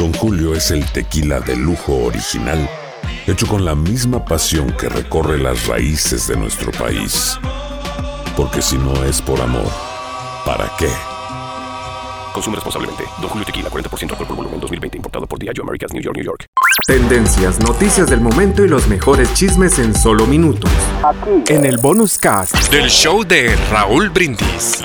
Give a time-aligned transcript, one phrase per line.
[0.00, 2.66] Don Julio es el tequila de lujo original,
[3.26, 7.38] hecho con la misma pasión que recorre las raíces de nuestro país.
[8.34, 9.70] Porque si no es por amor,
[10.46, 10.88] ¿para qué?
[12.32, 13.04] Consume responsablemente.
[13.20, 14.96] Don Julio Tequila, 40% alcohol por volumen, 2020.
[14.96, 16.46] Importado por Diageo Americas, New York, New York.
[16.86, 20.70] Tendencias, noticias del momento y los mejores chismes en solo minutos.
[21.46, 24.82] En el bonus cast del show de Raúl Brindis.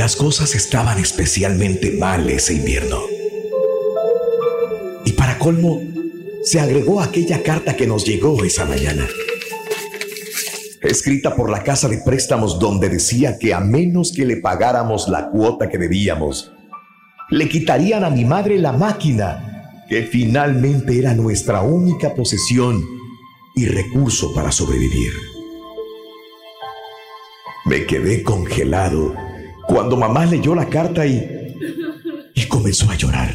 [0.00, 3.02] Las cosas estaban especialmente mal ese invierno.
[5.04, 5.78] Y para colmo,
[6.42, 9.06] se agregó aquella carta que nos llegó esa mañana.
[10.80, 15.28] Escrita por la casa de préstamos donde decía que a menos que le pagáramos la
[15.28, 16.50] cuota que debíamos,
[17.28, 22.82] le quitarían a mi madre la máquina, que finalmente era nuestra única posesión
[23.54, 25.12] y recurso para sobrevivir.
[27.66, 29.29] Me quedé congelado
[29.70, 31.54] cuando mamá leyó la carta y,
[32.34, 33.32] y comenzó a llorar.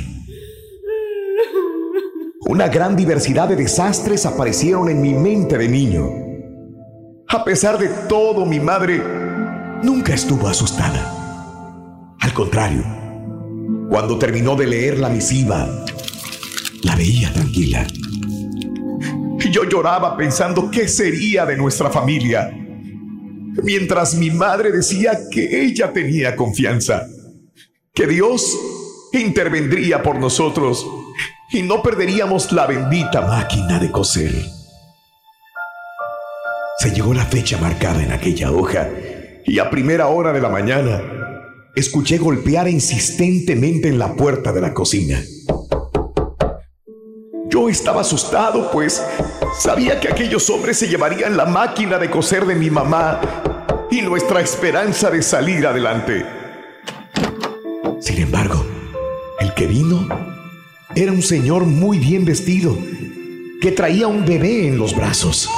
[2.42, 6.10] Una gran diversidad de desastres aparecieron en mi mente de niño.
[7.30, 9.02] A pesar de todo, mi madre
[9.82, 12.16] nunca estuvo asustada.
[12.20, 12.84] Al contrario,
[13.90, 15.70] cuando terminó de leer la misiva,
[16.84, 17.88] la veía tranquila.
[19.52, 22.65] Yo lloraba pensando qué sería de nuestra familia
[23.64, 27.08] mientras mi madre decía que ella tenía confianza,
[27.94, 28.58] que Dios
[29.14, 30.86] intervendría por nosotros
[31.52, 34.34] y no perderíamos la bendita máquina de coser.
[36.80, 38.90] Se llegó la fecha marcada en aquella hoja
[39.46, 41.02] y a primera hora de la mañana
[41.76, 45.22] escuché golpear insistentemente en la puerta de la cocina.
[47.70, 49.04] Estaba asustado, pues
[49.60, 53.20] sabía que aquellos hombres se llevarían la máquina de coser de mi mamá
[53.90, 56.26] y nuestra esperanza de salir adelante.
[58.00, 58.66] Sin embargo,
[59.40, 60.08] el que vino
[60.96, 62.78] era un señor muy bien vestido,
[63.60, 65.50] que traía un bebé en los brazos.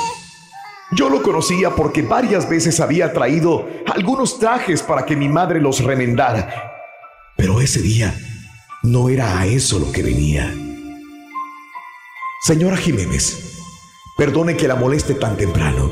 [0.92, 5.84] Yo lo conocía porque varias veces había traído algunos trajes para que mi madre los
[5.84, 6.74] remendara.
[7.36, 8.16] Pero ese día
[8.84, 10.54] no era a eso lo que venía.
[12.40, 13.64] Señora Jiménez,
[14.16, 15.92] perdone que la moleste tan temprano,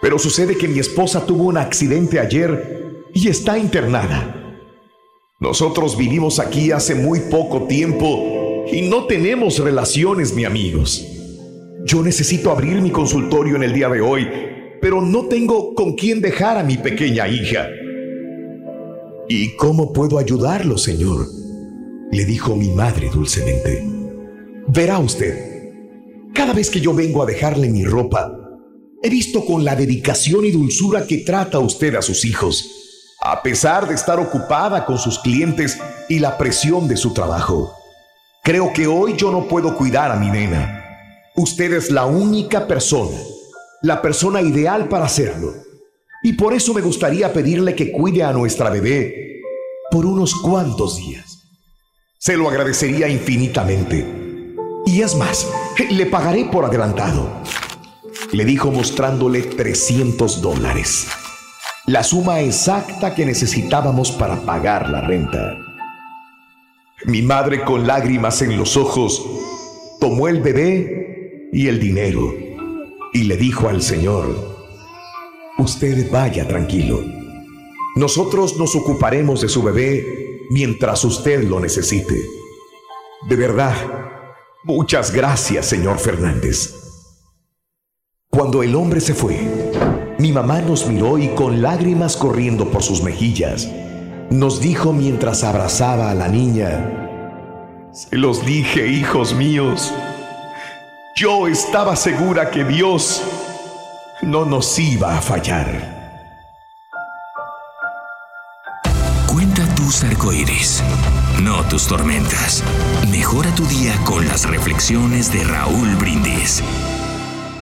[0.00, 4.56] pero sucede que mi esposa tuvo un accidente ayer y está internada.
[5.40, 11.04] Nosotros vivimos aquí hace muy poco tiempo y no tenemos relaciones ni amigos.
[11.84, 14.28] Yo necesito abrir mi consultorio en el día de hoy,
[14.80, 17.66] pero no tengo con quién dejar a mi pequeña hija.
[19.28, 21.26] ¿Y cómo puedo ayudarlo, señor?
[22.12, 24.01] Le dijo mi madre dulcemente.
[24.68, 25.72] Verá usted,
[26.34, 28.32] cada vez que yo vengo a dejarle mi ropa,
[29.02, 32.78] he visto con la dedicación y dulzura que trata usted a sus hijos
[33.24, 35.78] a pesar de estar ocupada con sus clientes
[36.08, 37.72] y la presión de su trabajo.
[38.42, 40.84] Creo que hoy yo no puedo cuidar a mi nena.
[41.36, 43.16] Usted es la única persona,
[43.80, 45.54] la persona ideal para hacerlo.
[46.24, 49.40] Y por eso me gustaría pedirle que cuide a nuestra bebé
[49.92, 51.38] por unos cuantos días.
[52.18, 54.21] Se lo agradecería infinitamente.
[54.86, 55.48] Y es más,
[55.90, 57.28] le pagaré por adelantado.
[58.32, 61.06] Le dijo mostrándole 300 dólares
[61.86, 65.58] la suma exacta que necesitábamos para pagar la renta.
[67.06, 69.24] Mi madre con lágrimas en los ojos
[69.98, 72.32] tomó el bebé y el dinero
[73.12, 74.32] y le dijo al Señor,
[75.58, 77.02] usted vaya tranquilo.
[77.96, 80.06] Nosotros nos ocuparemos de su bebé
[80.50, 82.14] mientras usted lo necesite.
[83.28, 83.74] De verdad,
[84.64, 86.74] muchas gracias, señor Fernández.
[88.30, 89.36] Cuando el hombre se fue,
[90.18, 93.68] mi mamá nos miró y con lágrimas corriendo por sus mejillas,
[94.30, 99.92] nos dijo mientras abrazaba a la niña, se los dije, hijos míos,
[101.14, 103.22] yo estaba segura que Dios
[104.22, 106.00] no nos iba a fallar.
[109.26, 110.82] Cuenta tus arcoíris,
[111.52, 112.64] no tus tormentas.
[113.10, 116.62] Mejora tu día con las reflexiones de Raúl Brindis.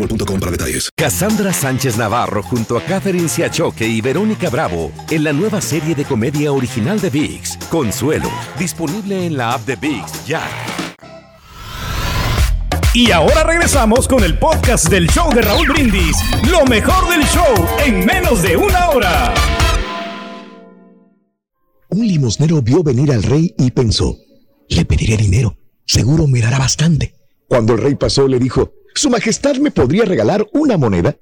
[0.00, 0.90] boostmobile.com para detalles.
[0.96, 6.04] Cassandra Sánchez Navarro junto a Catherine Siachoque y Verónica Bravo en la nueva serie de
[6.04, 10.42] comedia original de VIX, Consuelo, disponible en la app de VIX ya.
[12.92, 16.16] Y ahora regresamos con el podcast del show de Raúl Brindis,
[16.50, 17.54] lo mejor del show
[17.84, 19.34] en menos de una hora.
[21.90, 24.16] Un limosnero vio venir al rey y pensó,
[24.68, 25.56] le pediré dinero,
[25.86, 27.14] seguro me dará bastante.
[27.48, 31.16] Cuando el rey pasó le dijo, su Majestad me podría regalar una moneda.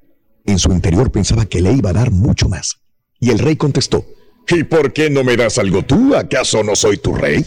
[0.45, 2.81] En su interior pensaba que le iba a dar mucho más.
[3.21, 4.05] Y el rey contestó,
[4.49, 6.17] ¿Y por qué no me das algo tú?
[6.17, 7.47] ¿Acaso no soy tu rey?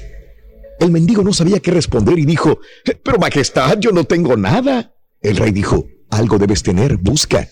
[0.79, 2.59] El mendigo no sabía qué responder y dijo,
[3.03, 4.93] Pero Majestad, yo no tengo nada.
[5.21, 7.49] El rey dijo, Algo debes tener, busca.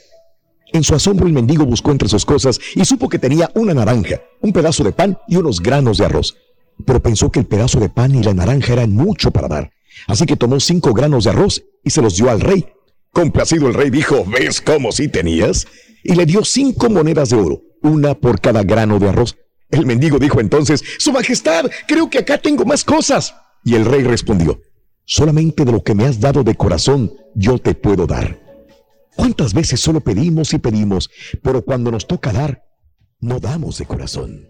[0.71, 4.21] En su asombro el mendigo buscó entre sus cosas y supo que tenía una naranja,
[4.39, 6.37] un pedazo de pan y unos granos de arroz.
[6.85, 9.71] Pero pensó que el pedazo de pan y la naranja eran mucho para dar.
[10.07, 12.65] Así que tomó cinco granos de arroz y se los dio al rey.
[13.11, 15.67] Complacido el rey dijo, ¿ves cómo sí tenías?
[16.03, 19.37] Y le dio cinco monedas de oro, una por cada grano de arroz.
[19.69, 23.35] El mendigo dijo entonces, Su Majestad, creo que acá tengo más cosas.
[23.63, 24.61] Y el rey respondió,
[25.05, 28.39] solamente de lo que me has dado de corazón yo te puedo dar.
[29.15, 31.09] ¿Cuántas veces solo pedimos y pedimos,
[31.43, 32.63] pero cuando nos toca dar,
[33.19, 34.49] no damos de corazón?